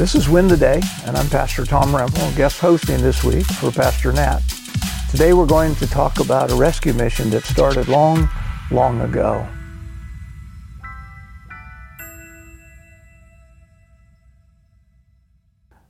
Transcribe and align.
This 0.00 0.14
is 0.14 0.30
Win 0.30 0.48
the 0.48 0.56
Day, 0.56 0.80
and 1.04 1.14
I'm 1.14 1.28
Pastor 1.28 1.66
Tom 1.66 1.94
Rempel, 1.94 2.34
guest 2.34 2.58
hosting 2.58 3.02
this 3.02 3.22
week 3.22 3.44
for 3.44 3.70
Pastor 3.70 4.14
Nat. 4.14 4.40
Today 5.10 5.34
we're 5.34 5.44
going 5.44 5.74
to 5.74 5.86
talk 5.86 6.20
about 6.20 6.50
a 6.50 6.54
rescue 6.54 6.94
mission 6.94 7.28
that 7.28 7.44
started 7.44 7.86
long, 7.86 8.26
long 8.70 9.02
ago. 9.02 9.46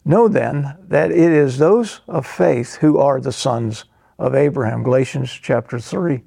Know 0.04 0.26
then 0.26 0.76
that 0.88 1.12
it 1.12 1.30
is 1.30 1.58
those 1.58 2.00
of 2.08 2.26
faith 2.26 2.74
who 2.78 2.98
are 2.98 3.20
the 3.20 3.30
sons 3.30 3.84
of 4.18 4.34
Abraham. 4.34 4.82
Galatians 4.82 5.30
chapter 5.30 5.78
3. 5.78 6.24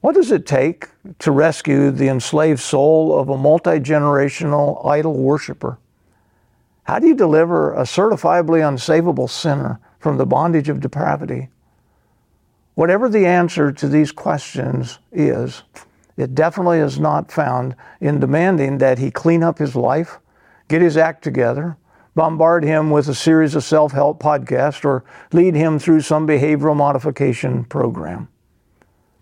What 0.00 0.14
does 0.14 0.32
it 0.32 0.46
take 0.46 0.88
to 1.18 1.30
rescue 1.30 1.90
the 1.90 2.08
enslaved 2.08 2.60
soul 2.60 3.18
of 3.18 3.28
a 3.28 3.36
multi 3.36 3.80
generational 3.80 4.82
idol 4.86 5.18
worshiper? 5.18 5.78
How 6.84 6.98
do 6.98 7.06
you 7.06 7.14
deliver 7.14 7.72
a 7.72 7.82
certifiably 7.82 8.60
unsavable 8.60 9.28
sinner 9.28 9.80
from 9.98 10.18
the 10.18 10.26
bondage 10.26 10.68
of 10.68 10.80
depravity? 10.80 11.48
Whatever 12.74 13.08
the 13.08 13.26
answer 13.26 13.72
to 13.72 13.88
these 13.88 14.12
questions 14.12 14.98
is, 15.10 15.62
it 16.16 16.34
definitely 16.34 16.78
is 16.78 17.00
not 17.00 17.32
found 17.32 17.74
in 18.00 18.20
demanding 18.20 18.78
that 18.78 18.98
he 18.98 19.10
clean 19.10 19.42
up 19.42 19.58
his 19.58 19.74
life, 19.74 20.18
get 20.68 20.82
his 20.82 20.96
act 20.96 21.24
together, 21.24 21.76
bombard 22.14 22.64
him 22.64 22.90
with 22.90 23.08
a 23.08 23.14
series 23.14 23.54
of 23.54 23.64
self 23.64 23.92
help 23.92 24.22
podcasts, 24.22 24.84
or 24.84 25.04
lead 25.32 25.54
him 25.54 25.78
through 25.78 26.00
some 26.02 26.26
behavioral 26.26 26.76
modification 26.76 27.64
program. 27.64 28.28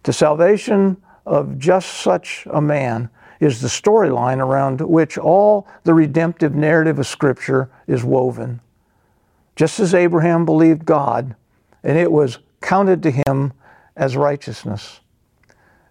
The 0.03 0.13
salvation 0.13 0.97
of 1.25 1.59
just 1.59 1.89
such 1.89 2.47
a 2.51 2.61
man 2.61 3.09
is 3.43 3.61
the 3.61 3.67
storyline 3.67 4.39
around 4.39 4.81
which 4.81 5.19
all 5.19 5.67
the 5.83 5.93
redemptive 5.93 6.55
narrative 6.55 7.01
of 7.01 7.07
Scripture 7.09 7.69
is 7.89 8.05
woven. 8.05 8.61
Just 9.57 9.81
as 9.81 9.95
Abraham 9.95 10.45
believed 10.45 10.85
God, 10.85 11.35
and 11.83 11.99
it 11.99 12.13
was 12.13 12.39
counted 12.61 13.03
to 13.03 13.11
him 13.11 13.53
as 13.97 14.17
righteousness. 14.17 15.01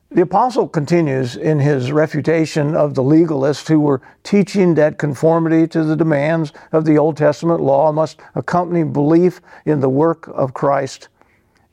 The 0.09 0.21
apostle 0.21 0.69
continues 0.69 1.35
in 1.35 1.59
his 1.59 1.91
refutation 1.91 2.73
of 2.73 2.95
the 2.95 3.03
legalists 3.03 3.67
who 3.67 3.81
were 3.81 4.01
teaching 4.23 4.75
that 4.75 4.97
conformity 4.97 5.67
to 5.67 5.83
the 5.83 5.97
demands 5.97 6.53
of 6.71 6.85
the 6.85 6.97
Old 6.97 7.17
Testament 7.17 7.59
law 7.59 7.91
must 7.91 8.21
accompany 8.33 8.83
belief 8.83 9.41
in 9.65 9.81
the 9.81 9.89
work 9.89 10.29
of 10.29 10.53
Christ. 10.53 11.09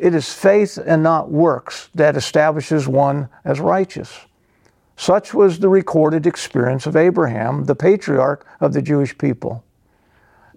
It 0.00 0.12
is 0.12 0.32
faith 0.32 0.76
and 0.84 1.04
not 1.04 1.30
works 1.30 1.88
that 1.94 2.16
establishes 2.16 2.88
one 2.88 3.28
as 3.44 3.60
righteous. 3.60 4.26
Such 4.98 5.32
was 5.32 5.60
the 5.60 5.68
recorded 5.68 6.26
experience 6.26 6.84
of 6.84 6.96
Abraham, 6.96 7.66
the 7.66 7.76
patriarch 7.76 8.44
of 8.60 8.72
the 8.72 8.82
Jewish 8.82 9.16
people. 9.16 9.62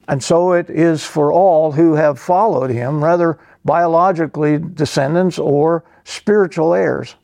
And 0.08 0.24
so 0.24 0.54
it 0.54 0.68
is 0.68 1.06
for 1.06 1.32
all 1.32 1.74
who 1.74 1.94
have 1.94 2.20
followed 2.20 2.72
him, 2.72 3.02
whether 3.02 3.38
biologically 3.64 4.58
descendants 4.58 5.38
or 5.38 5.84
spiritual 6.04 6.74
heirs. 6.74 7.16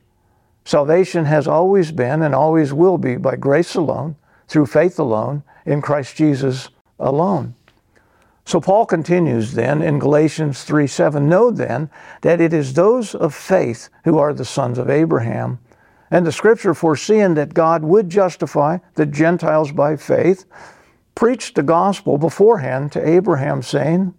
Salvation 0.64 1.26
has 1.26 1.48
always 1.48 1.92
been 1.92 2.22
and 2.22 2.36
always 2.36 2.72
will 2.72 3.00
be 3.00 3.18
by 3.18 3.36
grace 3.36 3.74
alone, 3.74 4.16
through 4.48 4.68
faith 4.68 5.00
alone, 5.00 5.42
in 5.66 5.82
Christ 5.82 6.16
Jesus 6.16 6.70
alone. 7.00 7.56
So 8.46 8.62
Paul 8.62 8.86
continues 8.86 9.54
then 9.54 9.82
in 9.82 9.98
Galatians 9.98 10.64
3 10.64 10.86
7 10.86 11.28
Know 11.28 11.50
then 11.50 11.90
that 12.22 12.40
it 12.40 12.54
is 12.54 12.76
those 12.76 13.16
of 13.16 13.34
faith 13.34 13.90
who 14.04 14.20
are 14.20 14.36
the 14.36 14.46
sons 14.46 14.78
of 14.78 14.88
Abraham. 14.88 15.58
And 16.10 16.26
the 16.26 16.32
scripture, 16.32 16.74
foreseeing 16.74 17.34
that 17.34 17.54
God 17.54 17.84
would 17.84 18.10
justify 18.10 18.78
the 18.96 19.06
Gentiles 19.06 19.72
by 19.72 19.98
faith, 19.98 20.46
preached 21.16 21.56
the 21.56 21.64
gospel 21.64 22.18
beforehand 22.18 22.92
to 22.94 23.08
Abraham, 23.08 23.62
saying, 23.62 24.14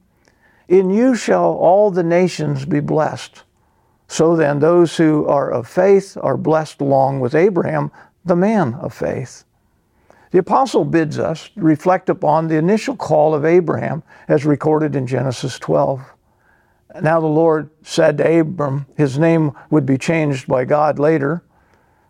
In 0.69 0.91
you 0.91 1.15
shall 1.15 1.53
all 1.53 1.91
the 1.91 2.03
nations 2.03 2.67
be 2.67 2.81
blessed. 2.81 3.43
So 4.07 4.37
then, 4.37 4.59
those 4.59 4.97
who 4.97 5.27
are 5.27 5.51
of 5.51 5.69
faith 5.69 6.17
are 6.21 6.37
blessed 6.37 6.81
along 6.81 7.21
with 7.21 7.35
Abraham, 7.35 7.91
the 8.25 8.37
man 8.37 8.75
of 8.75 8.93
faith. 8.93 9.45
The 10.31 10.39
apostle 10.39 10.85
bids 10.85 11.19
us 11.19 11.51
reflect 11.57 12.11
upon 12.11 12.49
the 12.49 12.57
initial 12.57 12.97
call 12.97 13.35
of 13.35 13.47
Abraham 13.47 14.03
as 14.27 14.45
recorded 14.45 14.95
in 14.95 15.07
Genesis 15.07 15.59
12. 15.59 16.03
Now 17.01 17.21
the 17.21 17.27
Lord 17.27 17.71
said 17.83 18.19
to 18.19 18.41
Abram, 18.41 18.87
his 18.97 19.19
name 19.19 19.53
would 19.71 19.87
be 19.87 19.97
changed 19.97 20.47
by 20.47 20.65
God 20.67 20.99
later 20.99 21.43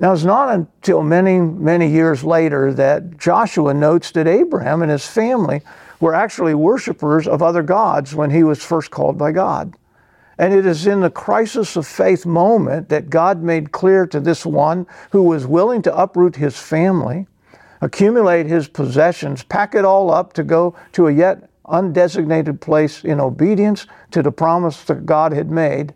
Now, 0.00 0.12
it's 0.12 0.24
not 0.24 0.54
until 0.54 1.02
many, 1.02 1.40
many 1.40 1.90
years 1.90 2.22
later 2.22 2.72
that 2.74 3.18
Joshua 3.18 3.74
notes 3.74 4.12
that 4.12 4.28
Abraham 4.28 4.82
and 4.82 4.92
his 4.92 5.06
family 5.06 5.60
were 5.98 6.14
actually 6.14 6.54
worshippers 6.54 7.26
of 7.26 7.42
other 7.42 7.62
gods 7.62 8.14
when 8.14 8.30
he 8.30 8.44
was 8.44 8.62
first 8.62 8.92
called 8.92 9.18
by 9.18 9.32
God. 9.32 9.74
And 10.38 10.54
it 10.54 10.64
is 10.66 10.86
in 10.86 11.00
the 11.00 11.10
crisis 11.10 11.74
of 11.74 11.84
faith 11.84 12.24
moment 12.24 12.88
that 12.90 13.10
God 13.10 13.42
made 13.42 13.72
clear 13.72 14.06
to 14.06 14.20
this 14.20 14.46
one 14.46 14.86
who 15.10 15.24
was 15.24 15.48
willing 15.48 15.82
to 15.82 15.96
uproot 15.96 16.36
his 16.36 16.56
family, 16.56 17.26
accumulate 17.80 18.46
his 18.46 18.68
possessions, 18.68 19.42
pack 19.42 19.74
it 19.74 19.84
all 19.84 20.12
up 20.12 20.32
to 20.34 20.44
go 20.44 20.76
to 20.92 21.08
a 21.08 21.12
yet 21.12 21.50
undesignated 21.66 22.60
place 22.60 23.04
in 23.04 23.20
obedience 23.20 23.88
to 24.12 24.22
the 24.22 24.30
promise 24.30 24.84
that 24.84 25.06
God 25.06 25.32
had 25.32 25.50
made, 25.50 25.92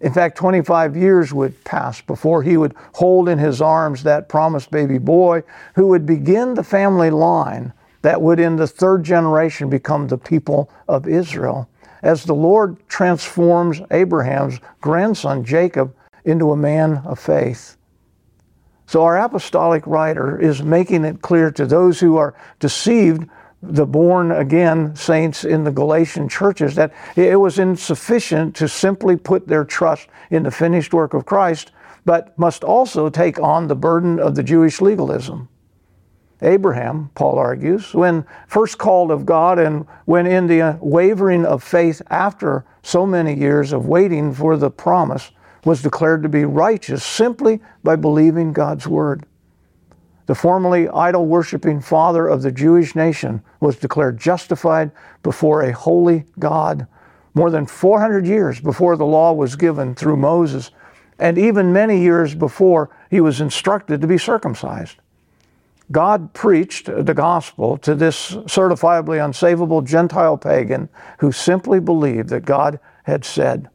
in 0.00 0.12
fact, 0.12 0.36
25 0.36 0.96
years 0.96 1.32
would 1.32 1.62
pass 1.64 2.00
before 2.00 2.42
he 2.42 2.56
would 2.56 2.74
hold 2.94 3.28
in 3.28 3.38
his 3.38 3.62
arms 3.62 4.02
that 4.02 4.28
promised 4.28 4.70
baby 4.70 4.98
boy 4.98 5.42
who 5.74 5.86
would 5.88 6.04
begin 6.04 6.54
the 6.54 6.64
family 6.64 7.10
line 7.10 7.72
that 8.02 8.20
would, 8.20 8.38
in 8.38 8.56
the 8.56 8.66
third 8.66 9.02
generation, 9.02 9.70
become 9.70 10.08
the 10.08 10.18
people 10.18 10.70
of 10.88 11.08
Israel. 11.08 11.68
As 12.02 12.24
the 12.24 12.34
Lord 12.34 12.76
transforms 12.86 13.80
Abraham's 13.90 14.58
grandson, 14.82 15.42
Jacob, 15.42 15.94
into 16.24 16.52
a 16.52 16.56
man 16.56 16.98
of 17.06 17.18
faith. 17.18 17.78
So, 18.86 19.02
our 19.04 19.16
apostolic 19.16 19.86
writer 19.86 20.38
is 20.38 20.62
making 20.62 21.06
it 21.06 21.22
clear 21.22 21.50
to 21.52 21.64
those 21.64 21.98
who 21.98 22.18
are 22.18 22.34
deceived 22.60 23.26
the 23.72 23.86
born 23.86 24.30
again 24.30 24.94
saints 24.94 25.44
in 25.44 25.64
the 25.64 25.70
Galatian 25.70 26.28
churches 26.28 26.74
that 26.74 26.92
it 27.16 27.38
was 27.38 27.58
insufficient 27.58 28.54
to 28.56 28.68
simply 28.68 29.16
put 29.16 29.46
their 29.46 29.64
trust 29.64 30.08
in 30.30 30.42
the 30.42 30.50
finished 30.50 30.92
work 30.92 31.14
of 31.14 31.26
Christ, 31.26 31.72
but 32.04 32.38
must 32.38 32.64
also 32.64 33.08
take 33.08 33.40
on 33.40 33.66
the 33.66 33.74
burden 33.74 34.18
of 34.18 34.34
the 34.34 34.42
Jewish 34.42 34.80
legalism. 34.80 35.48
Abraham, 36.42 37.10
Paul 37.14 37.38
argues, 37.38 37.94
when 37.94 38.26
first 38.46 38.76
called 38.76 39.10
of 39.10 39.24
God 39.24 39.58
and 39.58 39.86
when 40.04 40.26
in 40.26 40.46
the 40.46 40.78
wavering 40.80 41.46
of 41.46 41.62
faith 41.62 42.02
after 42.10 42.64
so 42.82 43.06
many 43.06 43.34
years 43.34 43.72
of 43.72 43.86
waiting 43.86 44.34
for 44.34 44.56
the 44.56 44.70
promise, 44.70 45.30
was 45.64 45.80
declared 45.80 46.22
to 46.22 46.28
be 46.28 46.44
righteous 46.44 47.02
simply 47.02 47.60
by 47.82 47.96
believing 47.96 48.52
God's 48.52 48.86
word. 48.86 49.24
The 50.26 50.34
formerly 50.34 50.88
idol 50.88 51.26
worshiping 51.26 51.80
father 51.80 52.26
of 52.26 52.42
the 52.42 52.52
Jewish 52.52 52.94
nation 52.94 53.42
was 53.60 53.76
declared 53.76 54.18
justified 54.18 54.90
before 55.22 55.62
a 55.62 55.72
holy 55.72 56.24
God 56.38 56.86
more 57.34 57.50
than 57.50 57.66
400 57.66 58.26
years 58.26 58.60
before 58.60 58.96
the 58.96 59.04
law 59.04 59.32
was 59.32 59.56
given 59.56 59.94
through 59.94 60.16
Moses, 60.16 60.70
and 61.18 61.36
even 61.36 61.72
many 61.72 62.00
years 62.00 62.34
before 62.34 62.90
he 63.10 63.20
was 63.20 63.40
instructed 63.40 64.00
to 64.00 64.06
be 64.06 64.18
circumcised. 64.18 64.96
God 65.90 66.32
preached 66.32 66.86
the 66.86 67.14
gospel 67.14 67.76
to 67.78 67.94
this 67.94 68.30
certifiably 68.46 69.22
unsavable 69.22 69.84
Gentile 69.84 70.38
pagan 70.38 70.88
who 71.18 71.30
simply 71.30 71.78
believed 71.78 72.30
that 72.30 72.46
God 72.46 72.80
had 73.02 73.24
said. 73.24 73.68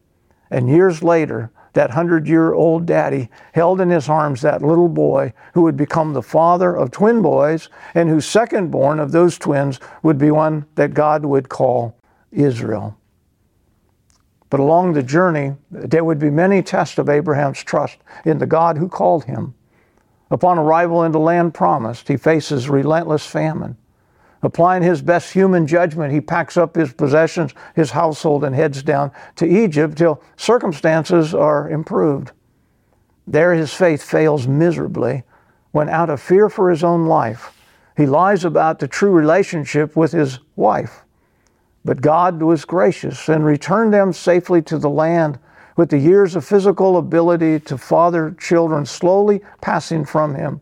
And 0.50 0.69
years 0.69 1.04
later, 1.04 1.51
that 1.74 1.92
hundred 1.92 2.27
year 2.27 2.54
old 2.54 2.86
daddy 2.86 3.30
held 3.54 3.81
in 3.81 3.89
his 3.89 4.10
arms 4.10 4.42
that 4.42 4.62
little 4.62 4.89
boy 4.89 5.33
who 5.54 5.62
would 5.62 5.77
become 5.77 6.13
the 6.13 6.21
father 6.21 6.75
of 6.75 6.92
twin 6.92 7.21
boys 7.21 7.69
and 7.94 8.10
whose 8.10 8.25
second 8.25 8.71
born 8.71 9.00
of 9.00 9.12
those 9.12 9.38
twins 9.38 9.80
would 10.04 10.18
be 10.18 10.31
one 10.31 10.66
that 10.75 10.94
God 10.94 11.25
would 11.25 11.50
call 11.50 11.95
Israel. 12.31 12.98
But 14.50 14.60
along 14.60 14.94
the 14.94 15.04
journey, 15.04 15.56
there 15.69 16.04
would 16.04 16.19
be 16.19 16.31
many 16.31 16.63
tests 16.63 16.98
of 16.98 17.10
Abraham's 17.10 17.63
trust 17.63 17.98
in 18.25 18.39
the 18.39 18.48
God 18.48 18.77
who 18.77 18.89
called 18.89 19.25
him. 19.25 19.54
Upon 20.31 20.57
arrival 20.57 21.04
in 21.04 21.12
the 21.12 21.19
land 21.19 21.54
promised, 21.54 22.07
he 22.07 22.18
faces 22.18 22.69
relentless 22.69 23.25
famine. 23.25 23.77
Applying 24.41 24.83
his 24.83 25.01
best 25.01 25.33
human 25.33 25.68
judgment, 25.68 26.13
he 26.13 26.21
packs 26.21 26.56
up 26.56 26.75
his 26.75 26.94
possessions, 26.94 27.53
his 27.75 27.91
household, 27.91 28.44
and 28.44 28.56
heads 28.56 28.81
down 28.83 29.12
to 29.36 29.45
Egypt 29.45 29.97
till 29.97 30.21
circumstances 30.38 31.36
are 31.36 31.69
improved. 31.69 32.31
There, 33.27 33.53
his 33.53 33.74
faith 33.74 34.01
fails 34.01 34.47
miserably 34.47 35.24
when, 35.71 35.89
out 35.89 36.09
of 36.09 36.21
fear 36.21 36.50
for 36.50 36.69
his 36.69 36.83
own 36.83 37.06
life, 37.06 37.56
he 37.97 38.06
lies 38.06 38.45
about 38.45 38.80
the 38.80 38.88
true 38.88 39.12
relationship 39.12 39.95
with 39.95 40.13
his 40.13 40.39
wife. 40.56 41.03
But 41.83 42.01
God 42.01 42.41
was 42.41 42.65
gracious 42.65 43.27
and 43.27 43.45
returned 43.45 43.94
them 43.94 44.13
safely 44.13 44.62
to 44.63 44.77
the 44.77 44.89
land 44.89 45.38
with 45.75 45.89
the 45.89 45.97
years 45.97 46.36
of 46.36 46.45
physical 46.45 46.97
ability 46.97 47.59
to 47.62 47.77
father 47.77 48.36
children 48.39 48.86
slowly 48.86 49.41
passing 49.62 50.06
from 50.06 50.36
him. 50.36 50.62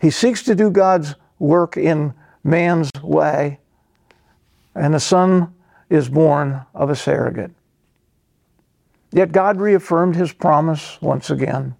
He 0.00 0.10
seeks 0.10 0.42
to 0.44 0.54
do 0.54 0.70
God's 0.70 1.14
work 1.38 1.76
in 1.76 2.14
man's 2.46 2.90
way, 3.02 3.58
and 4.74 4.94
a 4.94 5.00
son 5.00 5.54
is 5.90 6.08
born 6.08 6.64
of 6.74 6.90
a 6.90 6.96
surrogate. 6.96 7.50
Yet 9.12 9.32
God 9.32 9.60
reaffirmed 9.60 10.16
his 10.16 10.32
promise 10.32 11.00
once 11.00 11.30
again. 11.30 11.74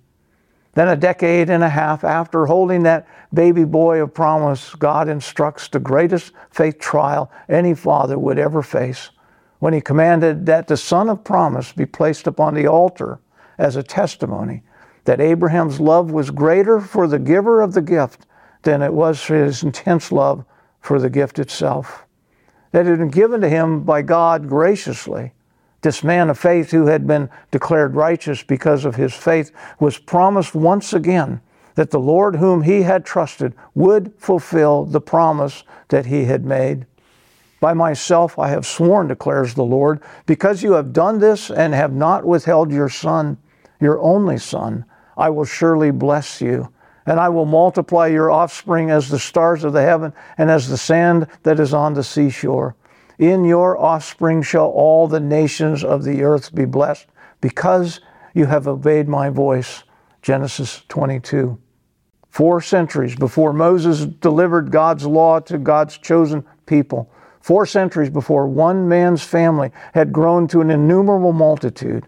Then, 0.74 0.88
a 0.88 0.96
decade 0.96 1.48
and 1.48 1.64
a 1.64 1.70
half 1.70 2.04
after 2.04 2.46
holding 2.46 2.82
that 2.82 3.06
baby 3.32 3.64
boy 3.64 4.02
of 4.02 4.12
promise, 4.12 4.74
God 4.74 5.08
instructs 5.08 5.68
the 5.68 5.80
greatest 5.80 6.32
faith 6.50 6.78
trial 6.78 7.30
any 7.48 7.74
father 7.74 8.18
would 8.18 8.38
ever 8.38 8.62
face 8.62 9.10
when 9.58 9.72
he 9.72 9.80
commanded 9.80 10.46
that 10.46 10.66
the 10.66 10.76
son 10.76 11.08
of 11.08 11.24
promise 11.24 11.72
be 11.72 11.86
placed 11.86 12.26
upon 12.26 12.54
the 12.54 12.66
altar 12.66 13.18
as 13.58 13.76
a 13.76 13.82
testimony 13.82 14.62
that 15.04 15.20
Abraham's 15.20 15.80
love 15.80 16.10
was 16.10 16.30
greater 16.30 16.80
for 16.80 17.06
the 17.06 17.18
giver 17.18 17.62
of 17.62 17.72
the 17.72 17.80
gift 17.80 18.26
than 18.62 18.82
it 18.82 18.92
was 18.92 19.20
for 19.20 19.36
his 19.36 19.62
intense 19.62 20.12
love 20.12 20.44
for 20.86 20.98
the 20.98 21.10
gift 21.10 21.38
itself. 21.38 22.06
That 22.72 22.86
had 22.86 22.98
been 22.98 23.08
given 23.08 23.40
to 23.42 23.48
him 23.48 23.82
by 23.82 24.02
God 24.02 24.48
graciously 24.48 25.32
this 25.86 26.02
man 26.02 26.30
of 26.30 26.36
faith 26.36 26.72
who 26.72 26.86
had 26.86 27.06
been 27.06 27.30
declared 27.52 27.94
righteous 27.94 28.42
because 28.42 28.84
of 28.84 28.96
his 28.96 29.14
faith 29.14 29.52
was 29.78 29.98
promised 29.98 30.52
once 30.52 30.92
again 30.92 31.40
that 31.76 31.92
the 31.92 32.00
Lord 32.00 32.34
whom 32.34 32.62
he 32.62 32.82
had 32.82 33.04
trusted 33.04 33.54
would 33.76 34.12
fulfill 34.18 34.84
the 34.84 35.00
promise 35.00 35.62
that 35.88 36.06
he 36.06 36.24
had 36.24 36.44
made. 36.44 36.86
By 37.60 37.72
myself 37.72 38.36
I 38.36 38.48
have 38.48 38.66
sworn, 38.66 39.06
declares 39.06 39.54
the 39.54 39.62
Lord, 39.62 40.02
because 40.26 40.62
you 40.62 40.72
have 40.72 40.92
done 40.92 41.20
this 41.20 41.52
and 41.52 41.72
have 41.72 41.92
not 41.92 42.24
withheld 42.24 42.72
your 42.72 42.88
son, 42.88 43.38
your 43.80 44.00
only 44.00 44.38
son, 44.38 44.84
I 45.16 45.30
will 45.30 45.44
surely 45.44 45.92
bless 45.92 46.40
you. 46.40 46.72
And 47.06 47.20
I 47.20 47.28
will 47.28 47.46
multiply 47.46 48.08
your 48.08 48.30
offspring 48.30 48.90
as 48.90 49.08
the 49.08 49.18
stars 49.18 49.64
of 49.64 49.72
the 49.72 49.82
heaven 49.82 50.12
and 50.36 50.50
as 50.50 50.68
the 50.68 50.76
sand 50.76 51.28
that 51.44 51.60
is 51.60 51.72
on 51.72 51.94
the 51.94 52.04
seashore. 52.04 52.76
In 53.18 53.44
your 53.44 53.78
offspring 53.78 54.42
shall 54.42 54.66
all 54.66 55.08
the 55.08 55.20
nations 55.20 55.82
of 55.82 56.04
the 56.04 56.22
earth 56.22 56.54
be 56.54 56.64
blessed, 56.64 57.06
because 57.40 58.00
you 58.34 58.46
have 58.46 58.68
obeyed 58.68 59.08
my 59.08 59.30
voice. 59.30 59.84
Genesis 60.20 60.82
22. 60.88 61.56
Four 62.28 62.60
centuries 62.60 63.16
before 63.16 63.54
Moses 63.54 64.04
delivered 64.04 64.70
God's 64.70 65.06
law 65.06 65.40
to 65.40 65.56
God's 65.56 65.96
chosen 65.96 66.44
people, 66.66 67.10
four 67.40 67.64
centuries 67.64 68.10
before 68.10 68.46
one 68.46 68.88
man's 68.88 69.22
family 69.22 69.70
had 69.94 70.12
grown 70.12 70.46
to 70.48 70.60
an 70.60 70.70
innumerable 70.70 71.32
multitude, 71.32 72.06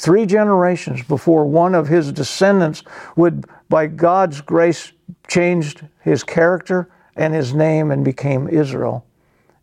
three 0.00 0.24
generations 0.24 1.02
before 1.02 1.44
one 1.44 1.74
of 1.74 1.86
his 1.86 2.10
descendants 2.10 2.82
would, 3.16 3.44
by 3.68 3.86
God's 3.86 4.40
grace, 4.40 4.92
changed 5.28 5.86
his 6.00 6.24
character 6.24 6.88
and 7.16 7.34
his 7.34 7.52
name 7.52 7.90
and 7.90 8.02
became 8.02 8.48
Israel. 8.48 9.04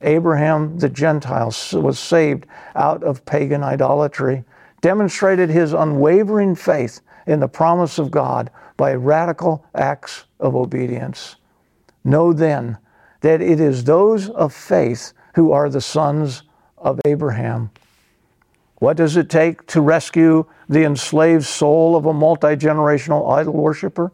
Abraham 0.02 0.78
the 0.78 0.90
Gentile 0.90 1.52
was 1.74 1.98
saved 1.98 2.46
out 2.76 3.04
of 3.04 3.26
pagan 3.26 3.64
idolatry, 3.64 4.44
demonstrated 4.82 5.50
his 5.50 5.74
unwavering 5.74 6.54
faith 6.54 7.02
in 7.26 7.40
the 7.40 7.48
promise 7.48 7.98
of 7.98 8.12
God 8.12 8.52
by 8.78 8.94
radical 8.94 9.66
acts 9.74 10.26
of 10.40 10.56
obedience. 10.56 11.38
Know 12.04 12.32
then 12.32 12.78
that 13.22 13.42
it 13.42 13.60
is 13.60 13.84
those 13.84 14.30
of 14.30 14.54
faith 14.54 15.14
who 15.34 15.52
are 15.52 15.68
the 15.68 15.82
sons 15.82 16.44
of 16.78 17.02
Abraham. 17.06 17.72
What 18.80 18.98
does 18.98 19.18
it 19.18 19.30
take 19.30 19.66
to 19.68 19.82
rescue 19.82 20.46
the 20.70 20.84
enslaved 20.84 21.46
soul 21.46 21.96
of 21.96 22.06
a 22.06 22.14
multi 22.14 22.56
generational 22.56 23.32
idol 23.32 23.54
worshiper? 23.54 24.12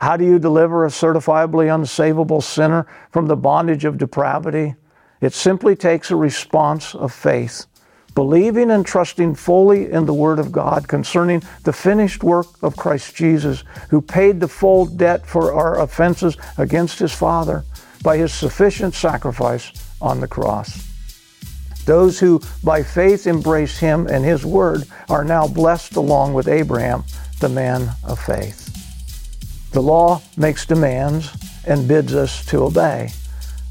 How 0.00 0.16
do 0.16 0.24
you 0.24 0.38
deliver 0.38 0.84
a 0.84 0.90
certifiably 0.90 1.66
unsavable 1.66 2.42
sinner 2.42 2.86
from 3.10 3.26
the 3.26 3.36
bondage 3.36 3.84
of 3.84 3.98
depravity? 3.98 4.76
It 5.20 5.34
simply 5.34 5.76
takes 5.76 6.10
a 6.10 6.16
response 6.16 6.94
of 6.94 7.12
faith, 7.12 7.66
believing 8.14 8.70
and 8.70 8.86
trusting 8.86 9.34
fully 9.34 9.90
in 9.90 10.06
the 10.06 10.14
Word 10.14 10.38
of 10.38 10.52
God 10.52 10.88
concerning 10.88 11.42
the 11.64 11.72
finished 11.72 12.22
work 12.22 12.46
of 12.62 12.76
Christ 12.76 13.14
Jesus, 13.14 13.64
who 13.90 14.00
paid 14.00 14.40
the 14.40 14.48
full 14.48 14.86
debt 14.86 15.26
for 15.26 15.52
our 15.52 15.80
offenses 15.80 16.36
against 16.56 17.00
His 17.00 17.12
Father 17.12 17.64
by 18.02 18.16
His 18.16 18.32
sufficient 18.32 18.94
sacrifice 18.94 19.72
on 20.00 20.20
the 20.20 20.28
cross. 20.28 20.89
Those 21.86 22.18
who 22.18 22.40
by 22.62 22.82
faith 22.82 23.26
embrace 23.26 23.78
Him 23.78 24.06
and 24.06 24.24
His 24.24 24.44
Word 24.44 24.84
are 25.08 25.24
now 25.24 25.46
blessed 25.48 25.96
along 25.96 26.34
with 26.34 26.48
Abraham, 26.48 27.04
the 27.40 27.48
man 27.48 27.90
of 28.04 28.18
faith. 28.18 28.66
The 29.72 29.80
law 29.80 30.20
makes 30.36 30.66
demands 30.66 31.30
and 31.66 31.86
bids 31.86 32.14
us 32.14 32.44
to 32.46 32.64
obey. 32.64 33.12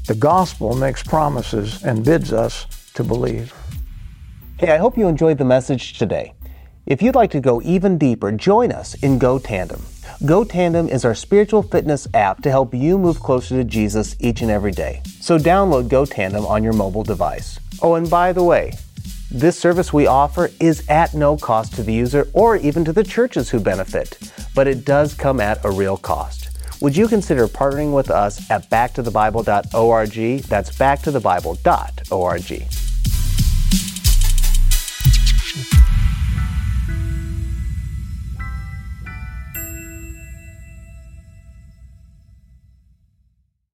The 0.06 0.14
gospel 0.14 0.74
makes 0.74 1.02
promises 1.02 1.84
and 1.84 2.04
bids 2.04 2.32
us 2.32 2.66
to 2.94 3.04
believe. 3.04 3.54
Hey, 4.58 4.72
I 4.72 4.78
hope 4.78 4.98
you 4.98 5.08
enjoyed 5.08 5.38
the 5.38 5.44
message 5.44 5.98
today. 5.98 6.34
If 6.86 7.02
you'd 7.02 7.14
like 7.14 7.30
to 7.32 7.40
go 7.40 7.62
even 7.62 7.98
deeper, 7.98 8.32
join 8.32 8.72
us 8.72 8.94
in 8.94 9.18
Go 9.18 9.38
Tandem. 9.38 9.82
Go 10.24 10.44
Tandem 10.44 10.88
is 10.88 11.04
our 11.04 11.14
spiritual 11.14 11.62
fitness 11.62 12.06
app 12.14 12.42
to 12.42 12.50
help 12.50 12.74
you 12.74 12.98
move 12.98 13.20
closer 13.20 13.56
to 13.56 13.64
Jesus 13.64 14.16
each 14.20 14.42
and 14.42 14.50
every 14.50 14.72
day. 14.72 15.02
So 15.20 15.38
download 15.38 15.88
Go 15.88 16.04
Tandem 16.04 16.46
on 16.46 16.62
your 16.62 16.74
mobile 16.74 17.04
device. 17.04 17.58
Oh, 17.82 17.94
and 17.94 18.08
by 18.08 18.32
the 18.32 18.44
way, 18.44 18.72
this 19.30 19.58
service 19.58 19.92
we 19.92 20.06
offer 20.06 20.50
is 20.60 20.86
at 20.88 21.14
no 21.14 21.36
cost 21.36 21.74
to 21.74 21.82
the 21.82 21.92
user 21.92 22.28
or 22.32 22.56
even 22.56 22.84
to 22.84 22.92
the 22.92 23.04
churches 23.04 23.50
who 23.50 23.60
benefit, 23.60 24.18
but 24.54 24.66
it 24.66 24.84
does 24.84 25.14
come 25.14 25.40
at 25.40 25.64
a 25.64 25.70
real 25.70 25.96
cost 25.96 26.50
would 26.80 26.96
you 26.96 27.08
consider 27.08 27.46
partnering 27.46 27.94
with 27.94 28.10
us 28.10 28.50
at 28.50 28.70
backtothebible.org? 28.70 30.42
That's 30.44 30.70
backtothebible.org. 30.70 32.89